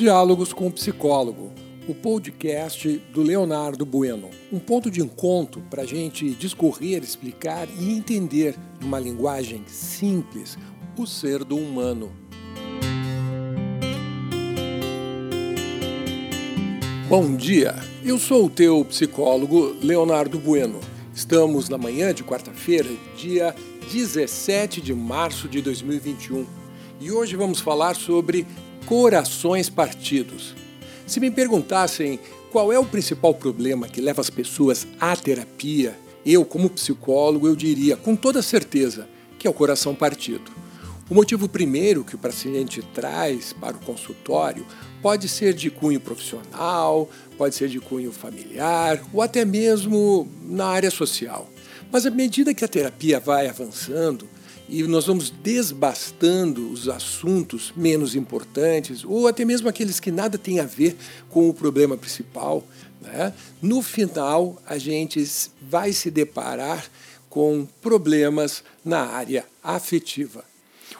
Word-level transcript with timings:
Diálogos 0.00 0.54
com 0.54 0.66
o 0.66 0.72
Psicólogo, 0.72 1.52
o 1.86 1.94
podcast 1.94 2.88
do 3.12 3.20
Leonardo 3.20 3.84
Bueno. 3.84 4.30
Um 4.50 4.58
ponto 4.58 4.90
de 4.90 5.02
encontro 5.02 5.60
para 5.68 5.82
a 5.82 5.84
gente 5.84 6.30
discorrer, 6.30 7.02
explicar 7.02 7.68
e 7.78 7.92
entender, 7.92 8.56
numa 8.80 8.98
linguagem 8.98 9.62
simples, 9.66 10.56
o 10.96 11.06
ser 11.06 11.44
do 11.44 11.54
humano. 11.54 12.10
Bom 17.06 17.36
dia, 17.36 17.74
eu 18.02 18.18
sou 18.18 18.46
o 18.46 18.50
teu 18.50 18.82
psicólogo 18.86 19.76
Leonardo 19.82 20.38
Bueno. 20.38 20.80
Estamos 21.14 21.68
na 21.68 21.76
manhã 21.76 22.14
de 22.14 22.24
quarta-feira, 22.24 22.88
dia 23.18 23.54
17 23.92 24.80
de 24.80 24.94
março 24.94 25.46
de 25.46 25.60
2021, 25.60 26.46
e 27.02 27.12
hoje 27.12 27.36
vamos 27.36 27.60
falar 27.60 27.94
sobre 27.94 28.46
corações 28.86 29.68
partidos. 29.68 30.54
Se 31.06 31.20
me 31.20 31.30
perguntassem 31.30 32.18
qual 32.50 32.72
é 32.72 32.78
o 32.78 32.84
principal 32.84 33.34
problema 33.34 33.88
que 33.88 34.00
leva 34.00 34.20
as 34.20 34.30
pessoas 34.30 34.86
à 35.00 35.14
terapia, 35.16 35.96
eu, 36.24 36.44
como 36.44 36.70
psicólogo, 36.70 37.46
eu 37.46 37.56
diria 37.56 37.96
com 37.96 38.14
toda 38.14 38.42
certeza 38.42 39.08
que 39.38 39.46
é 39.46 39.50
o 39.50 39.54
coração 39.54 39.94
partido. 39.94 40.50
O 41.08 41.14
motivo 41.14 41.48
primeiro 41.48 42.04
que 42.04 42.14
o 42.14 42.18
paciente 42.18 42.82
traz 42.94 43.52
para 43.52 43.76
o 43.76 43.80
consultório 43.80 44.64
pode 45.02 45.28
ser 45.28 45.54
de 45.54 45.68
cunho 45.68 45.98
profissional, 45.98 47.08
pode 47.36 47.56
ser 47.56 47.68
de 47.68 47.80
cunho 47.80 48.12
familiar 48.12 49.02
ou 49.12 49.20
até 49.20 49.44
mesmo 49.44 50.28
na 50.42 50.66
área 50.66 50.90
social. 50.90 51.48
Mas 51.90 52.06
à 52.06 52.10
medida 52.10 52.54
que 52.54 52.64
a 52.64 52.68
terapia 52.68 53.18
vai 53.18 53.48
avançando, 53.48 54.28
e 54.70 54.84
nós 54.84 55.06
vamos 55.06 55.30
desbastando 55.30 56.70
os 56.70 56.88
assuntos 56.88 57.72
menos 57.76 58.14
importantes, 58.14 59.04
ou 59.04 59.26
até 59.26 59.44
mesmo 59.44 59.68
aqueles 59.68 59.98
que 59.98 60.12
nada 60.12 60.38
têm 60.38 60.60
a 60.60 60.64
ver 60.64 60.96
com 61.28 61.48
o 61.48 61.54
problema 61.54 61.96
principal. 61.96 62.64
Né? 63.00 63.34
No 63.60 63.82
final, 63.82 64.62
a 64.64 64.78
gente 64.78 65.28
vai 65.60 65.92
se 65.92 66.08
deparar 66.08 66.88
com 67.28 67.66
problemas 67.82 68.62
na 68.84 69.00
área 69.00 69.44
afetiva. 69.62 70.44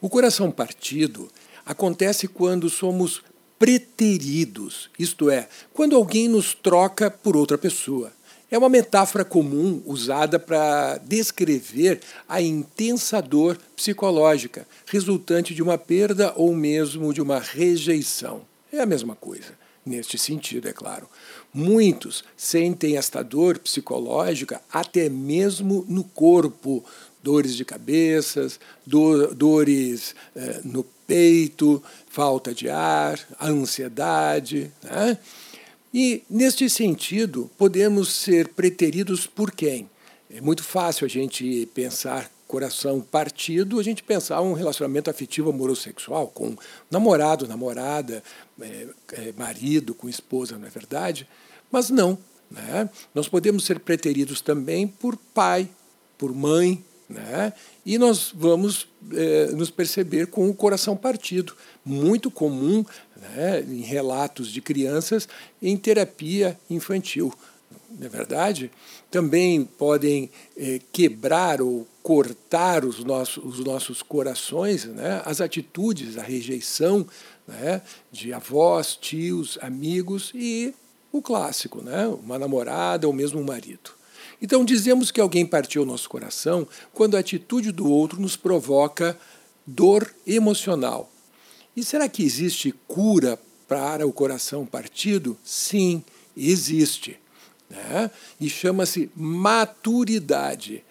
O 0.00 0.08
coração 0.08 0.50
partido 0.52 1.28
acontece 1.64 2.28
quando 2.28 2.70
somos 2.70 3.22
preteridos, 3.58 4.90
isto 4.98 5.28
é, 5.28 5.48
quando 5.72 5.96
alguém 5.96 6.28
nos 6.28 6.54
troca 6.54 7.10
por 7.10 7.36
outra 7.36 7.58
pessoa. 7.58 8.12
É 8.48 8.56
uma 8.56 8.68
metáfora 8.68 9.24
comum 9.24 9.82
usada 9.84 10.38
para 10.38 10.98
descrever 10.98 12.00
a 12.28 12.40
intensa 12.40 13.20
dor 13.20 13.58
psicológica 13.74 14.66
resultante 14.86 15.52
de 15.52 15.62
uma 15.62 15.76
perda 15.76 16.32
ou 16.36 16.54
mesmo 16.54 17.12
de 17.12 17.20
uma 17.20 17.40
rejeição. 17.40 18.42
É 18.72 18.80
a 18.80 18.86
mesma 18.86 19.16
coisa, 19.16 19.52
neste 19.84 20.16
sentido, 20.16 20.68
é 20.68 20.72
claro. 20.72 21.08
Muitos 21.52 22.22
sentem 22.36 22.96
esta 22.96 23.20
dor 23.20 23.58
psicológica 23.58 24.60
até 24.72 25.08
mesmo 25.08 25.84
no 25.88 26.04
corpo, 26.04 26.84
dores 27.20 27.56
de 27.56 27.64
cabeças, 27.64 28.60
do, 28.86 29.34
dores 29.34 30.14
eh, 30.36 30.60
no 30.62 30.84
peito, 31.06 31.82
falta 32.08 32.54
de 32.54 32.68
ar, 32.68 33.18
ansiedade. 33.40 34.70
Né? 34.82 35.18
E, 35.92 36.22
neste 36.28 36.68
sentido, 36.68 37.50
podemos 37.56 38.12
ser 38.12 38.48
preteridos 38.48 39.26
por 39.26 39.50
quem? 39.50 39.88
É 40.30 40.40
muito 40.40 40.62
fácil 40.62 41.06
a 41.06 41.08
gente 41.08 41.66
pensar 41.74 42.30
coração 42.46 43.00
partido, 43.00 43.80
a 43.80 43.82
gente 43.82 44.02
pensar 44.02 44.40
um 44.40 44.52
relacionamento 44.52 45.10
afetivo 45.10 45.50
amoroso 45.50 45.82
sexual 45.82 46.28
com 46.28 46.56
namorado, 46.90 47.46
namorada, 47.48 48.22
é, 48.60 48.86
é, 49.12 49.32
marido, 49.36 49.94
com 49.94 50.08
esposa, 50.08 50.56
não 50.56 50.66
é 50.66 50.70
verdade? 50.70 51.26
Mas 51.70 51.90
não. 51.90 52.18
Né? 52.50 52.88
Nós 53.14 53.28
podemos 53.28 53.64
ser 53.64 53.80
preteridos 53.80 54.40
também 54.40 54.86
por 54.86 55.16
pai, 55.16 55.68
por 56.16 56.32
mãe, 56.32 56.82
né? 57.08 57.52
E 57.84 57.98
nós 57.98 58.32
vamos 58.34 58.88
é, 59.12 59.46
nos 59.52 59.70
perceber 59.70 60.26
com 60.26 60.48
o 60.48 60.54
coração 60.54 60.96
partido, 60.96 61.54
muito 61.84 62.30
comum 62.30 62.84
né, 63.16 63.60
em 63.60 63.82
relatos 63.82 64.48
de 64.48 64.60
crianças 64.60 65.28
em 65.62 65.76
terapia 65.76 66.58
infantil. 66.68 67.32
Não 67.98 68.06
é 68.06 68.10
verdade? 68.10 68.70
Também 69.10 69.64
podem 69.64 70.30
é, 70.56 70.80
quebrar 70.92 71.62
ou 71.62 71.86
cortar 72.02 72.84
os 72.84 73.02
nossos, 73.02 73.42
os 73.42 73.64
nossos 73.64 74.02
corações, 74.02 74.84
né, 74.84 75.22
as 75.24 75.40
atitudes, 75.40 76.18
a 76.18 76.22
rejeição 76.22 77.06
né, 77.46 77.80
de 78.12 78.32
avós, 78.32 78.96
tios, 78.96 79.58
amigos 79.62 80.32
e 80.34 80.74
o 81.12 81.22
clássico, 81.22 81.82
né, 81.82 82.06
uma 82.06 82.38
namorada 82.38 83.06
ou 83.06 83.12
mesmo 83.12 83.40
um 83.40 83.44
marido. 83.44 83.90
Então, 84.40 84.64
dizemos 84.64 85.10
que 85.10 85.20
alguém 85.20 85.46
partiu 85.46 85.82
o 85.82 85.86
nosso 85.86 86.08
coração 86.08 86.66
quando 86.92 87.16
a 87.16 87.20
atitude 87.20 87.72
do 87.72 87.90
outro 87.90 88.20
nos 88.20 88.36
provoca 88.36 89.18
dor 89.66 90.14
emocional. 90.26 91.10
E 91.76 91.82
será 91.82 92.08
que 92.08 92.22
existe 92.22 92.74
cura 92.86 93.38
para 93.68 94.06
o 94.06 94.12
coração 94.12 94.64
partido? 94.64 95.36
Sim, 95.44 96.02
existe. 96.36 97.18
Né? 97.68 98.10
E 98.40 98.48
chama-se 98.48 99.10
maturidade. 99.14 100.84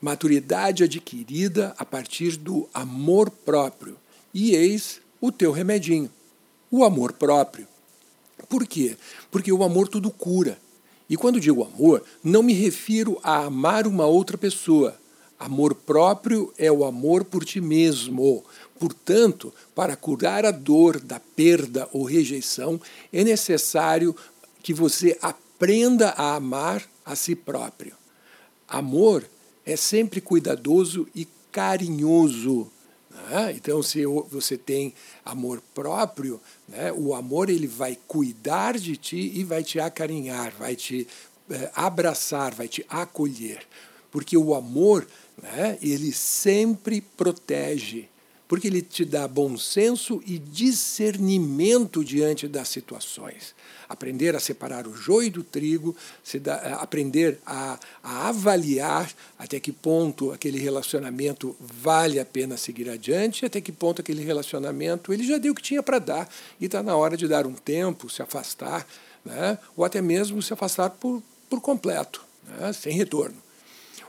Maturidade 0.00 0.84
adquirida 0.84 1.74
a 1.78 1.84
partir 1.84 2.36
do 2.36 2.68
amor 2.72 3.30
próprio. 3.30 3.96
E 4.32 4.54
eis 4.54 5.00
o 5.20 5.30
teu 5.30 5.52
remedinho: 5.52 6.10
o 6.70 6.84
amor 6.84 7.12
próprio. 7.12 7.66
Por 8.48 8.66
quê? 8.66 8.96
Porque 9.30 9.52
o 9.52 9.62
amor 9.62 9.88
tudo 9.88 10.10
cura. 10.10 10.58
E 11.10 11.16
quando 11.16 11.40
digo 11.40 11.64
amor, 11.64 12.04
não 12.22 12.40
me 12.40 12.52
refiro 12.52 13.18
a 13.24 13.44
amar 13.46 13.84
uma 13.84 14.06
outra 14.06 14.38
pessoa. 14.38 14.96
Amor 15.40 15.74
próprio 15.74 16.54
é 16.56 16.70
o 16.70 16.84
amor 16.84 17.24
por 17.24 17.44
ti 17.44 17.60
mesmo. 17.60 18.44
Portanto, 18.78 19.52
para 19.74 19.96
curar 19.96 20.46
a 20.46 20.52
dor 20.52 21.00
da 21.00 21.18
perda 21.18 21.88
ou 21.92 22.04
rejeição, 22.04 22.80
é 23.12 23.24
necessário 23.24 24.14
que 24.62 24.72
você 24.72 25.18
aprenda 25.20 26.10
a 26.10 26.36
amar 26.36 26.88
a 27.04 27.16
si 27.16 27.34
próprio. 27.34 27.94
Amor 28.68 29.24
é 29.66 29.74
sempre 29.74 30.20
cuidadoso 30.20 31.08
e 31.12 31.26
carinhoso. 31.50 32.70
Né? 33.10 33.52
Então, 33.56 33.82
se 33.82 34.04
você 34.06 34.56
tem 34.56 34.94
amor 35.24 35.60
próprio, 35.74 36.40
né, 36.68 36.92
o 36.92 37.14
amor 37.14 37.50
ele 37.50 37.66
vai 37.66 37.98
cuidar 38.06 38.78
de 38.78 38.96
ti 38.96 39.32
e 39.34 39.44
vai 39.44 39.64
te 39.64 39.80
acarinhar, 39.80 40.52
vai 40.56 40.76
te 40.76 41.06
eh, 41.50 41.70
abraçar, 41.74 42.54
vai 42.54 42.68
te 42.68 42.84
acolher. 42.88 43.66
Porque 44.10 44.36
o 44.36 44.54
amor, 44.54 45.06
né, 45.42 45.78
ele 45.82 46.12
sempre 46.12 47.00
protege, 47.00 48.08
porque 48.50 48.66
ele 48.66 48.82
te 48.82 49.04
dá 49.04 49.28
bom 49.28 49.56
senso 49.56 50.20
e 50.26 50.36
discernimento 50.36 52.04
diante 52.04 52.48
das 52.48 52.68
situações. 52.68 53.54
Aprender 53.88 54.34
a 54.34 54.40
separar 54.40 54.88
o 54.88 54.96
joio 54.96 55.30
do 55.30 55.44
trigo, 55.44 55.94
dá, 56.40 56.56
eh, 56.56 56.72
aprender 56.80 57.38
a, 57.46 57.78
a 58.02 58.28
avaliar 58.28 59.08
até 59.38 59.60
que 59.60 59.70
ponto 59.70 60.32
aquele 60.32 60.58
relacionamento 60.58 61.54
vale 61.60 62.18
a 62.18 62.24
pena 62.24 62.56
seguir 62.56 62.90
adiante, 62.90 63.46
até 63.46 63.60
que 63.60 63.70
ponto 63.70 64.00
aquele 64.00 64.24
relacionamento 64.24 65.12
ele 65.12 65.22
já 65.22 65.38
deu 65.38 65.52
o 65.52 65.54
que 65.54 65.62
tinha 65.62 65.80
para 65.80 66.00
dar 66.00 66.28
e 66.60 66.64
está 66.64 66.82
na 66.82 66.96
hora 66.96 67.16
de 67.16 67.28
dar 67.28 67.46
um 67.46 67.54
tempo, 67.54 68.10
se 68.10 68.20
afastar, 68.20 68.84
né? 69.24 69.58
ou 69.76 69.84
até 69.84 70.02
mesmo 70.02 70.42
se 70.42 70.52
afastar 70.52 70.90
por, 70.90 71.22
por 71.48 71.60
completo, 71.60 72.20
né? 72.48 72.72
sem 72.72 72.96
retorno. 72.96 73.36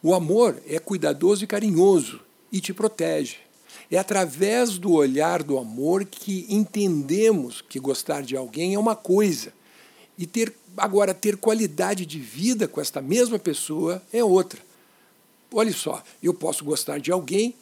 O 0.00 0.14
amor 0.14 0.62
é 0.64 0.78
cuidadoso 0.78 1.42
e 1.42 1.48
carinhoso 1.48 2.20
e 2.52 2.60
te 2.60 2.72
protege. 2.72 3.47
É 3.90 3.98
através 3.98 4.78
do 4.78 4.92
olhar 4.92 5.42
do 5.42 5.58
amor 5.58 6.04
que 6.04 6.46
entendemos 6.48 7.60
que 7.60 7.78
gostar 7.78 8.22
de 8.22 8.36
alguém 8.36 8.74
é 8.74 8.78
uma 8.78 8.96
coisa 8.96 9.52
e 10.16 10.26
ter 10.26 10.52
agora 10.76 11.14
ter 11.14 11.36
qualidade 11.36 12.06
de 12.06 12.18
vida 12.18 12.68
com 12.68 12.80
esta 12.80 13.00
mesma 13.00 13.38
pessoa 13.38 14.02
é 14.12 14.22
outra. 14.22 14.60
Olha 15.52 15.72
só, 15.72 16.02
eu 16.22 16.34
posso 16.34 16.64
gostar 16.64 16.98
de 16.98 17.10
alguém 17.10 17.54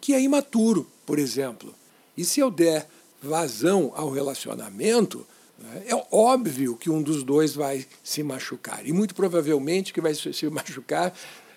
que 0.00 0.14
é 0.14 0.20
imaturo, 0.20 0.86
por 1.06 1.18
exemplo. 1.18 1.74
E 2.16 2.24
se 2.24 2.40
eu 2.40 2.50
der 2.50 2.88
vazão 3.22 3.92
ao 3.94 4.10
relacionamento, 4.10 5.26
né, 5.58 5.84
é 5.86 6.06
óbvio 6.10 6.76
que 6.76 6.90
um 6.90 7.02
dos 7.02 7.22
dois 7.22 7.54
vai 7.54 7.86
se 8.02 8.22
machucar. 8.22 8.86
E 8.86 8.92
muito 8.92 9.14
provavelmente 9.14 9.92
que 9.92 10.00
vai 10.00 10.14
se 10.14 10.48
machucar 10.50 11.12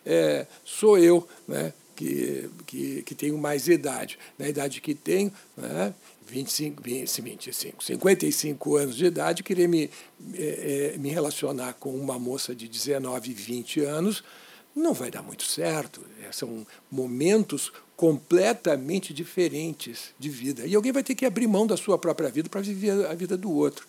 é, 0.05 0.47
sou 0.63 0.97
eu, 0.97 1.27
né, 1.47 1.73
que, 1.97 2.49
que, 2.67 3.01
que 3.01 3.15
tenho 3.15 3.37
mais 3.37 3.67
idade. 3.67 4.19
Na 4.37 4.47
idade 4.47 4.79
que 4.79 4.93
tenho, 4.93 5.33
né, 5.57 5.93
25, 6.27 6.83
20, 6.83 7.21
25, 7.21 7.83
55 7.83 8.75
anos 8.75 8.95
de 8.95 9.05
idade, 9.05 9.43
querer 9.43 9.67
me, 9.67 9.89
é, 10.35 10.95
me 10.99 11.09
relacionar 11.09 11.73
com 11.73 11.89
uma 11.89 12.19
moça 12.19 12.53
de 12.53 12.67
19, 12.67 13.33
20 13.33 13.81
anos, 13.81 14.23
não 14.75 14.93
vai 14.93 15.09
dar 15.09 15.23
muito 15.23 15.43
certo. 15.43 16.05
São 16.31 16.67
momentos 16.91 17.71
completamente 17.95 19.11
diferentes 19.11 20.13
de 20.19 20.29
vida. 20.29 20.67
E 20.67 20.75
alguém 20.75 20.91
vai 20.91 21.01
ter 21.03 21.15
que 21.15 21.25
abrir 21.25 21.47
mão 21.47 21.65
da 21.65 21.75
suma 21.75 21.97
própria 21.97 22.29
vida 22.29 22.47
para 22.47 22.61
viver 22.61 23.07
a 23.07 23.15
vida 23.15 23.35
do 23.35 23.51
outro. 23.51 23.87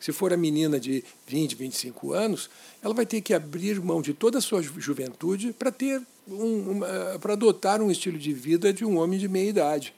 Se 0.00 0.12
for 0.12 0.32
a 0.32 0.36
menina 0.36 0.80
de 0.80 1.04
20, 1.26 1.54
25 1.54 2.12
anos, 2.12 2.48
ela 2.82 2.94
vai 2.94 3.04
ter 3.04 3.20
que 3.20 3.34
abrir 3.34 3.78
mão 3.80 4.00
de 4.00 4.14
toda 4.14 4.38
a 4.38 4.40
sua 4.40 4.62
juventude 4.62 5.52
para 5.52 5.70
ter 5.70 6.00
um, 6.26 6.80
para 7.20 7.34
adotar 7.34 7.82
um 7.82 7.90
estilo 7.90 8.18
de 8.18 8.32
vida 8.32 8.72
de 8.72 8.84
um 8.84 8.98
homem 8.98 9.18
de 9.18 9.28
meia 9.28 9.50
idade. 9.50 9.94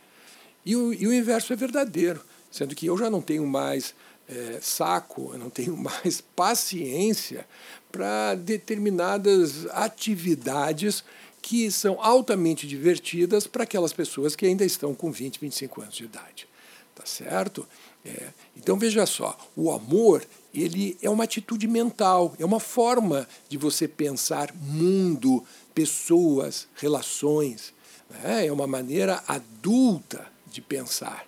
E 0.66 0.74
o, 0.74 0.92
e 0.92 1.06
o 1.06 1.14
inverso 1.14 1.52
é 1.52 1.56
verdadeiro, 1.56 2.20
sendo 2.50 2.74
que 2.74 2.86
eu 2.86 2.98
já 2.98 3.08
não 3.08 3.20
tenho 3.20 3.46
mais 3.46 3.94
é, 4.28 4.58
saco, 4.60 5.30
eu 5.32 5.38
não 5.38 5.50
tenho 5.50 5.76
mais 5.78 6.20
paciência 6.34 7.46
para 7.90 8.34
determinadas 8.34 9.66
atividades 9.70 11.04
que 11.40 11.70
são 11.70 12.00
altamente 12.00 12.66
divertidas 12.66 13.46
para 13.46 13.64
aquelas 13.64 13.92
pessoas 13.92 14.36
que 14.36 14.46
ainda 14.46 14.64
estão 14.64 14.94
com 14.94 15.10
20, 15.10 15.40
25 15.40 15.82
anos 15.82 15.94
de 15.94 16.04
idade. 16.04 16.51
Tá 16.94 17.06
certo? 17.06 17.66
É. 18.04 18.28
Então 18.56 18.78
veja 18.78 19.06
só, 19.06 19.36
o 19.56 19.72
amor 19.72 20.26
ele 20.52 20.98
é 21.00 21.08
uma 21.08 21.24
atitude 21.24 21.66
mental, 21.66 22.34
é 22.38 22.44
uma 22.44 22.60
forma 22.60 23.26
de 23.48 23.56
você 23.56 23.88
pensar 23.88 24.52
mundo, 24.54 25.42
pessoas, 25.74 26.68
relações. 26.74 27.72
Né? 28.10 28.46
É 28.46 28.52
uma 28.52 28.66
maneira 28.66 29.22
adulta 29.26 30.26
de 30.50 30.60
pensar. 30.60 31.26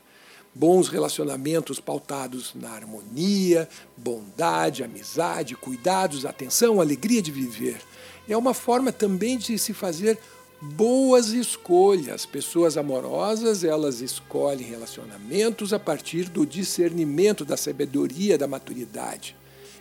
Bons 0.55 0.89
relacionamentos 0.89 1.81
pautados 1.81 2.55
na 2.55 2.71
harmonia, 2.71 3.69
bondade, 3.97 4.85
amizade, 4.85 5.57
cuidados, 5.57 6.25
atenção, 6.25 6.81
alegria 6.81 7.23
de 7.23 7.33
viver. 7.33 7.81
É 8.29 8.37
uma 8.37 8.55
forma 8.55 8.93
também 8.93 9.37
de 9.37 9.59
se 9.59 9.73
fazer 9.73 10.19
boas 10.61 11.29
escolhas. 11.29 12.25
Pessoas 12.27 12.77
amorosas, 12.77 13.65
elas 13.65 14.01
escolhem 14.01 14.67
relacionamentos 14.67 15.73
a 15.73 15.79
partir 15.79 16.29
do 16.29 16.47
discernimento, 16.47 17.45
da 17.45 17.57
sabedoria, 17.57 18.39
da 18.39 18.47
maturidade, 18.47 19.37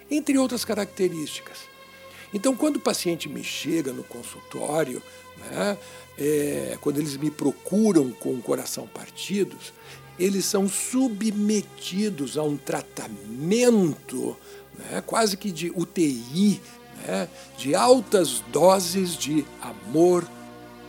entre 0.10 0.38
outras 0.38 0.66
características. 0.66 1.58
Então, 2.34 2.56
quando 2.56 2.78
o 2.78 2.82
paciente 2.82 3.30
me 3.30 3.44
chega 3.44 3.94
no 3.94 4.04
consultório, 4.04 5.02
né, 5.38 5.78
é, 6.18 6.78
quando 6.82 7.00
eles 7.00 7.16
me 7.16 7.30
procuram 7.30 8.12
com 8.12 8.34
o 8.34 8.42
coração 8.42 8.88
partidos, 8.88 9.72
eles 10.18 10.46
são 10.46 10.68
submetidos 10.68 12.38
a 12.38 12.44
um 12.44 12.58
tratamento 12.58 14.38
né, 14.78 15.02
quase 15.06 15.38
que 15.38 15.52
de 15.52 15.72
UTI, 15.76 16.62
né, 17.06 17.28
de 17.58 17.76
altas 17.76 18.44
doses 18.52 19.16
de 19.16 19.46
amor 19.62 20.28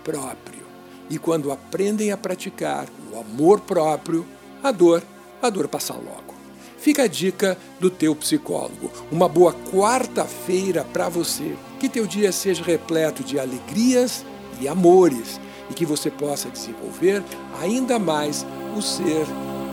próprio. 0.04 0.62
E 1.10 1.18
quando 1.18 1.50
aprendem 1.50 2.12
a 2.12 2.16
praticar 2.16 2.86
o 3.10 3.18
amor 3.18 3.60
próprio, 3.60 4.26
a 4.62 4.70
dor, 4.70 5.02
a 5.42 5.50
dor 5.50 5.66
passa 5.66 5.94
logo. 5.94 6.34
Fica 6.78 7.04
a 7.04 7.06
dica 7.06 7.56
do 7.80 7.88
teu 7.88 8.14
psicólogo. 8.14 8.90
Uma 9.10 9.28
boa 9.28 9.54
quarta-feira 9.72 10.84
para 10.84 11.08
você. 11.08 11.56
Que 11.80 11.88
teu 11.88 12.06
dia 12.06 12.30
seja 12.30 12.62
repleto 12.62 13.24
de 13.24 13.38
alegrias 13.38 14.24
e 14.60 14.68
amores 14.68 15.40
e 15.70 15.74
que 15.74 15.86
você 15.86 16.10
possa 16.10 16.50
desenvolver 16.50 17.22
ainda 17.60 17.98
mais 17.98 18.44
o 18.76 18.82
ser 18.82 19.24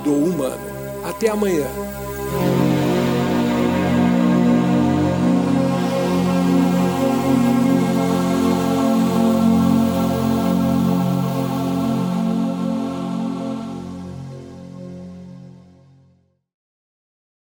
do 0.04 0.14
humano. 0.14 0.64
Até 1.04 1.30
amanhã. 1.30 1.68